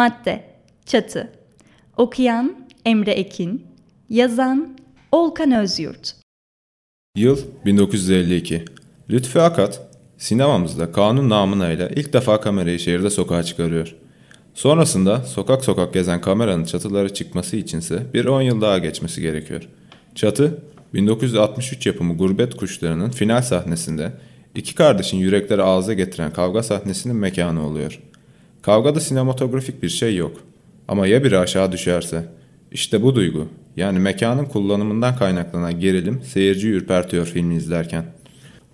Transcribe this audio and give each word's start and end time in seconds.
Madde 0.00 0.44
Çatı 0.86 1.32
Okuyan 1.96 2.66
Emre 2.84 3.10
Ekin 3.10 3.66
Yazan 4.08 4.78
Olkan 5.12 5.52
Özyurt 5.52 6.16
Yıl 7.16 7.38
1952. 7.64 8.64
Lütfi 9.10 9.40
Akat, 9.40 9.88
sinemamızda 10.18 10.92
kanun 10.92 11.30
namına 11.30 11.72
ilk 11.72 12.12
defa 12.12 12.40
kamerayı 12.40 12.78
şehirde 12.78 13.10
sokağa 13.10 13.42
çıkarıyor. 13.42 13.96
Sonrasında 14.54 15.22
sokak 15.22 15.64
sokak 15.64 15.94
gezen 15.94 16.20
kameranın 16.20 16.64
çatıları 16.64 17.14
çıkması 17.14 17.56
içinse 17.56 18.06
bir 18.14 18.24
10 18.24 18.42
yıl 18.42 18.60
daha 18.60 18.78
geçmesi 18.78 19.22
gerekiyor. 19.22 19.68
Çatı, 20.14 20.62
1963 20.94 21.86
yapımı 21.86 22.16
Gurbet 22.16 22.56
Kuşları'nın 22.56 23.10
final 23.10 23.42
sahnesinde 23.42 24.12
iki 24.54 24.74
kardeşin 24.74 25.18
yürekleri 25.18 25.62
ağza 25.62 25.94
getiren 25.94 26.32
kavga 26.32 26.62
sahnesinin 26.62 27.16
mekanı 27.16 27.66
oluyor. 27.66 28.00
Kavgada 28.62 29.00
sinematografik 29.00 29.82
bir 29.82 29.88
şey 29.88 30.16
yok. 30.16 30.36
Ama 30.88 31.06
ya 31.06 31.24
biri 31.24 31.38
aşağı 31.38 31.72
düşerse? 31.72 32.24
İşte 32.72 33.02
bu 33.02 33.14
duygu, 33.14 33.48
yani 33.76 33.98
mekanın 33.98 34.44
kullanımından 34.44 35.16
kaynaklanan 35.16 35.80
gerilim 35.80 36.22
seyirciyi 36.24 36.72
ürpertiyor 36.72 37.26
filmi 37.26 37.56
izlerken. 37.56 38.04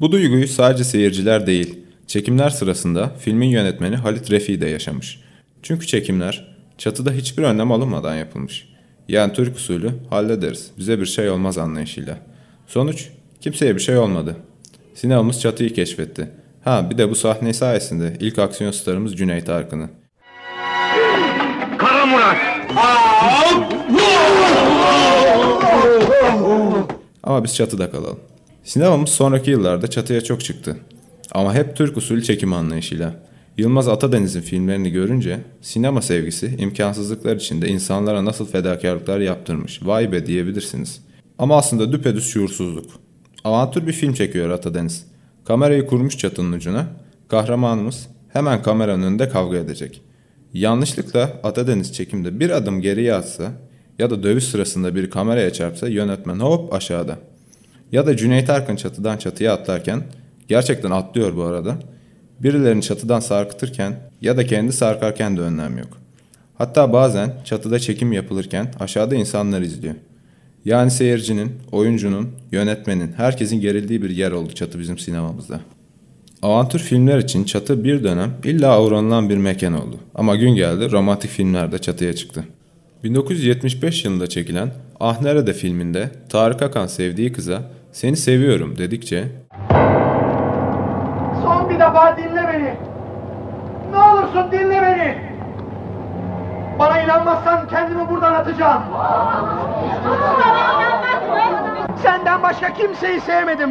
Bu 0.01 0.12
duyguyu 0.12 0.48
sadece 0.48 0.84
seyirciler 0.84 1.47
değil, 1.47 1.79
çekimler 2.07 2.51
sırasında 2.51 3.12
filmin 3.19 3.48
yönetmeni 3.48 3.97
Halit 3.97 4.31
Refi 4.31 4.61
de 4.61 4.67
yaşamış. 4.67 5.20
Çünkü 5.62 5.87
çekimler 5.87 6.57
çatıda 6.79 7.12
hiçbir 7.12 7.42
önlem 7.42 7.73
alınmadan 7.73 8.14
yapılmış. 8.17 8.69
Yani 9.09 9.33
Türk 9.33 9.57
usulü 9.57 9.91
hallederiz, 10.11 10.70
bize 10.79 11.01
bir 11.01 11.07
şey 11.07 11.31
olmaz 11.31 11.59
anlayışıyla. 11.59 12.19
Sonuç, 12.67 13.09
kimseye 13.41 13.75
bir 13.75 13.81
şey 13.81 13.97
olmadı. 13.97 14.37
Sinemamız 14.95 15.41
çatıyı 15.41 15.75
keşfetti. 15.75 16.31
Ha 16.67 16.91
bir 16.91 16.98
de 16.98 17.11
bu 17.11 17.14
sahne 17.14 17.53
sayesinde 17.53 18.17
ilk 18.20 18.39
aksiyon 18.39 18.70
starımız 18.70 19.17
Cüneyt 19.17 19.48
Arkın'ı. 19.48 19.89
Kara 21.78 22.06
Murat! 22.06 22.36
Ama 27.23 27.45
biz 27.45 27.56
çatıda 27.56 27.91
kalalım. 27.91 28.20
Sinemamız 28.64 29.08
sonraki 29.08 29.50
yıllarda 29.50 29.86
çatıya 29.91 30.20
çok 30.20 30.45
çıktı. 30.45 30.77
Ama 31.33 31.55
hep 31.55 31.77
Türk 31.77 31.97
usulü 31.97 32.23
çekim 32.23 32.53
anlayışıyla. 32.53 33.14
Yılmaz 33.58 33.89
Atadeniz'in 33.89 34.41
filmlerini 34.41 34.91
görünce 34.91 35.41
sinema 35.62 36.03
sevgisi 36.03 36.56
imkansızlıklar 36.58 37.36
içinde 37.36 37.69
insanlara 37.69 38.25
nasıl 38.25 38.47
fedakarlıklar 38.47 39.20
yaptırmış. 39.20 39.80
Vay 39.83 40.12
be 40.12 40.27
diyebilirsiniz. 40.27 41.01
Ama 41.39 41.56
aslında 41.56 41.92
düpedüz 41.92 42.27
şuursuzluk. 42.28 42.91
Avantür 43.45 43.86
bir 43.86 43.92
film 43.92 44.14
çekiyor 44.14 44.51
Atadeniz. 44.51 45.16
Kamerayı 45.47 45.86
kurmuş 45.86 46.19
çatının 46.19 46.52
ucuna. 46.52 46.86
Kahramanımız 47.28 48.08
hemen 48.33 48.62
kameranın 48.62 49.02
önünde 49.02 49.29
kavga 49.29 49.57
edecek. 49.57 50.02
Yanlışlıkla 50.52 51.33
Atadeniz 51.42 51.95
çekimde 51.95 52.40
bir 52.40 52.51
adım 52.51 52.80
geriye 52.80 53.14
atsa 53.14 53.52
ya 53.98 54.11
da 54.11 54.23
dövüş 54.23 54.45
sırasında 54.45 54.95
bir 54.95 55.11
kameraya 55.11 55.52
çarpsa 55.52 55.89
yönetmen 55.89 56.40
hop 56.40 56.74
aşağıda. 56.74 57.18
Ya 57.92 58.07
da 58.07 58.17
Cüneyt 58.17 58.51
Arkın 58.51 58.77
çatıdan 58.77 59.17
çatıya 59.17 59.52
atlarken, 59.52 60.02
gerçekten 60.48 60.90
atlıyor 60.90 61.36
bu 61.36 61.42
arada, 61.42 61.77
birilerini 62.40 62.83
çatıdan 62.83 63.20
sarkıtırken 63.20 64.01
ya 64.20 64.36
da 64.36 64.46
kendi 64.46 64.73
sarkarken 64.73 65.36
de 65.36 65.40
önlem 65.40 65.78
yok. 65.78 65.98
Hatta 66.58 66.92
bazen 66.92 67.34
çatıda 67.45 67.78
çekim 67.78 68.13
yapılırken 68.13 68.74
aşağıda 68.80 69.14
insanlar 69.14 69.61
izliyor. 69.61 69.95
Yani 70.66 70.90
seyircinin, 70.90 71.52
oyuncunun, 71.72 72.28
yönetmenin, 72.52 73.12
herkesin 73.16 73.60
gerildiği 73.60 74.02
bir 74.02 74.10
yer 74.10 74.32
oldu 74.32 74.52
çatı 74.52 74.78
bizim 74.78 74.98
sinemamızda. 74.98 75.60
Avantür 76.42 76.78
filmler 76.78 77.18
için 77.18 77.44
çatı 77.44 77.84
bir 77.84 78.04
dönem 78.04 78.30
illa 78.44 78.82
uğranılan 78.82 79.30
bir 79.30 79.36
mekan 79.36 79.72
oldu. 79.72 79.96
Ama 80.14 80.36
gün 80.36 80.50
geldi 80.50 80.92
romantik 80.92 81.30
filmler 81.30 81.72
de 81.72 81.78
çatıya 81.78 82.12
çıktı. 82.12 82.44
1975 83.04 84.04
yılında 84.04 84.27
çekilen 84.27 84.70
Ah 85.00 85.20
Nerede 85.20 85.52
filminde 85.52 86.10
Tarık 86.28 86.62
Akan 86.62 86.86
sevdiği 86.86 87.33
kıza 87.33 87.62
seni 87.92 88.16
seviyorum 88.16 88.78
dedikçe 88.78 89.24
Son 91.42 91.70
bir 91.70 91.74
defa 91.74 92.16
dinle 92.16 92.48
beni. 92.52 92.74
Ne 93.90 93.98
olursun 93.98 94.52
dinle 94.52 94.83
beni. 94.83 95.26
Bana 97.16 97.24
inanmazsan 97.24 97.68
kendimi 97.68 98.08
buradan 98.08 98.32
atacağım. 98.34 98.82
Senden 102.02 102.42
başka 102.42 102.74
kimseyi 102.74 103.20
sevmedim. 103.20 103.70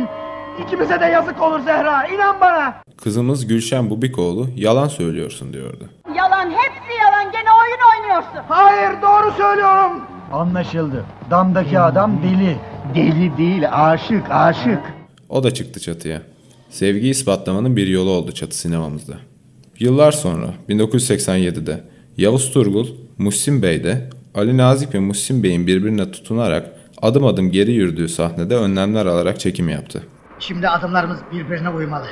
İkimize 0.66 1.00
de 1.00 1.06
yazık 1.06 1.41
olur 1.41 1.59
Zehra. 1.59 2.07
İnan 2.07 2.41
bana. 2.41 2.73
kızımız 2.97 3.47
Gülşen 3.47 3.89
Bubikoğlu 3.89 4.47
yalan 4.56 4.88
söylüyorsun 4.88 5.53
diyordu. 5.53 5.89
Yalan 6.17 6.50
hepsi 6.50 6.94
yalan 7.06 7.31
gene 7.31 7.50
oyun 7.61 7.79
oynuyorsun. 7.94 8.39
Hayır 8.50 9.01
doğru 9.01 9.31
söylüyorum. 9.31 10.01
Anlaşıldı. 10.33 11.06
Damdaki 11.31 11.79
adam 11.79 12.12
deli. 12.23 12.57
Deli 12.95 13.38
değil, 13.38 13.63
aşık, 13.72 14.23
aşık. 14.31 14.79
O 15.29 15.44
da 15.44 15.53
çıktı 15.53 15.79
çatıya. 15.79 16.22
Sevgiyi 16.69 17.12
ispatlamanın 17.12 17.75
bir 17.75 17.88
yolu 17.88 18.09
oldu 18.09 18.31
çatı 18.31 18.57
sinemamızda. 18.57 19.13
Yıllar 19.79 20.12
sonra 20.12 20.47
1987'de 20.69 21.83
Yavuz 22.18 22.52
Turgul, 22.53 22.88
Muhsin 23.18 23.62
Bey 23.62 23.84
de 23.84 24.09
Ali 24.36 24.58
Nazik 24.58 24.94
ve 24.96 25.00
Muhsin 25.00 25.44
Bey'in 25.44 25.68
birbirine 25.68 26.12
tutunarak 26.12 26.68
adım 27.02 27.26
adım 27.26 27.52
geri 27.52 27.72
yürüdüğü 27.72 28.08
sahnede 28.08 28.56
önlemler 28.56 29.06
alarak 29.06 29.40
çekim 29.40 29.70
yaptı. 29.70 30.03
Şimdi 30.40 30.70
adımlarımız 30.70 31.18
birbirine 31.34 31.70
uymalı. 31.70 32.08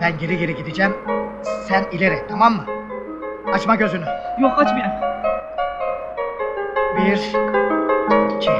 Ben 0.00 0.18
geri 0.18 0.38
geri 0.38 0.56
gideceğim, 0.56 0.92
sen 1.68 1.84
ileri, 1.92 2.18
tamam 2.28 2.52
mı? 2.52 2.64
Açma 3.52 3.74
gözünü. 3.74 4.04
Yok 4.40 4.52
açmıyorum. 4.58 4.92
Bir, 6.96 7.18
iki, 8.36 8.50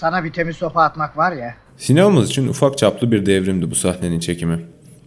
Sana 0.00 0.24
bir 0.24 0.32
temiz 0.32 0.56
sopa 0.56 0.82
atmak 0.82 1.16
var 1.16 1.32
ya. 1.32 1.54
Sinemamız 1.76 2.30
için 2.30 2.48
ufak 2.48 2.78
çaplı 2.78 3.12
bir 3.12 3.26
devrimdi 3.26 3.70
bu 3.70 3.74
sahnenin 3.74 4.20
çekimi. 4.20 4.58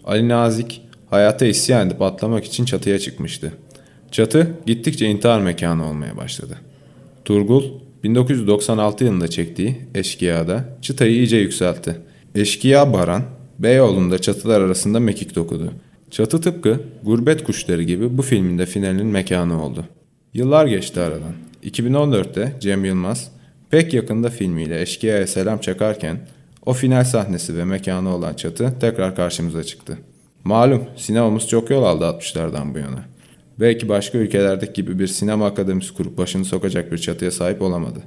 Ali 0.06 0.30
Nazik 0.30 0.82
hayata 1.10 1.46
isyan 1.46 1.88
edip 1.88 2.02
atlamak 2.02 2.46
için 2.46 2.66
çatıya 2.66 3.00
çıkmıştı. 3.00 3.54
Çatı 4.12 4.48
gittikçe 4.66 5.06
intihar 5.06 5.40
mekanı 5.40 5.90
olmaya 5.90 6.18
başladı. 6.18 6.58
Turgul 7.26 7.64
1996 8.04 9.04
yılında 9.04 9.28
çektiği 9.28 9.82
Eşkıya'da 9.96 10.66
çıtayı 10.82 11.12
iyice 11.12 11.38
yükseltti. 11.38 11.98
Eşkıya 12.36 12.94
Baran, 12.94 13.24
Beyoğlu'nda 13.60 14.20
çatılar 14.20 14.62
arasında 14.62 15.00
mekik 15.00 15.36
dokudu. 15.36 15.74
Çatı 16.12 16.42
tıpkı 16.42 16.80
Gurbet 17.04 17.44
Kuşları 17.44 17.84
gibi 17.84 18.18
bu 18.18 18.22
filmin 18.22 18.58
de 18.58 18.66
finalinin 18.66 19.08
mekanı 19.08 19.66
oldu. 19.66 19.86
Yıllar 20.34 20.66
geçti 20.66 21.00
aradan. 21.00 21.34
2014'te 21.64 22.54
Cem 22.60 22.86
Yılmaz, 22.86 23.33
pek 23.74 23.94
yakında 23.94 24.30
filmiyle 24.30 24.82
Eşkıya'ya 24.82 25.28
selam 25.28 25.60
çakarken 25.60 26.18
o 26.66 26.74
final 26.74 27.04
sahnesi 27.04 27.58
ve 27.58 27.66
mekanı 27.66 28.16
olan 28.16 28.34
çatı 28.34 28.74
tekrar 28.80 29.16
karşımıza 29.16 29.64
çıktı. 29.64 29.98
Malum 30.44 30.84
sinemamız 30.98 31.48
çok 31.48 31.70
yol 31.70 31.84
aldı 31.84 32.04
60'lardan 32.04 32.74
bu 32.74 32.78
yana. 32.78 33.06
Belki 33.60 33.90
başka 33.90 34.18
ülkelerdeki 34.18 34.74
gibi 34.74 35.00
bir 35.00 35.08
sinema 35.08 35.46
akademisi 35.46 35.94
kurup 35.94 36.18
başını 36.18 36.46
sokacak 36.46 36.92
bir 36.92 36.98
çatıya 36.98 37.32
sahip 37.32 37.62
olamadı. 37.62 38.00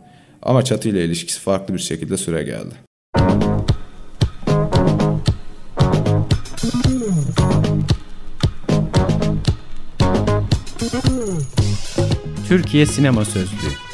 Ama 0.42 0.62
çatı 0.62 0.88
ile 0.88 1.04
ilişkisi 1.04 1.40
farklı 1.40 1.74
bir 1.74 1.78
şekilde 1.78 2.16
süre 2.16 2.42
geldi. 2.42 2.74
Türkiye 12.48 12.86
Sinema 12.86 13.24
Sözlüğü 13.24 13.85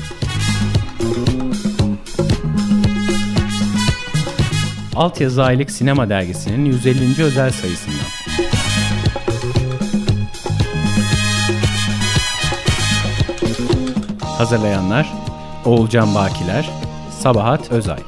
Altyazı 4.97 5.45
Aylık 5.45 5.71
Sinema 5.71 6.09
Dergisi'nin 6.09 6.65
150. 6.65 7.23
özel 7.23 7.51
sayısından. 7.51 7.99
Hazırlayanlar 14.21 15.13
Oğulcan 15.65 16.15
Bakiler, 16.15 16.71
Sabahat 17.21 17.71
Özay. 17.71 17.99